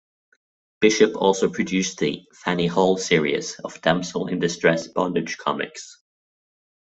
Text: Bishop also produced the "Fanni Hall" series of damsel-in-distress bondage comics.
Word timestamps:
Bishop 0.79 1.15
also 1.15 1.47
produced 1.47 1.99
the 1.99 2.25
"Fanni 2.33 2.67
Hall" 2.67 2.97
series 2.97 3.59
of 3.59 3.79
damsel-in-distress 3.81 4.87
bondage 4.87 5.37
comics. 5.37 5.99